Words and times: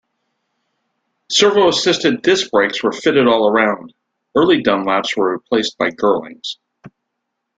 Servo-assisted 1.29 2.23
disc 2.23 2.49
brakes 2.49 2.81
were 2.81 2.91
fitted 2.91 3.27
all 3.27 3.51
round: 3.51 3.93
early 4.35 4.63
Dunlops 4.63 5.15
were 5.15 5.33
replaced 5.33 5.77
by 5.77 5.91
Girlings. 5.91 6.57